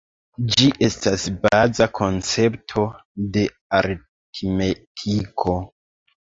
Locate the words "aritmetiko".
3.81-5.57